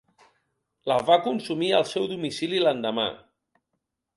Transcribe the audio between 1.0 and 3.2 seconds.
va consumir al seu domicili l’endemà.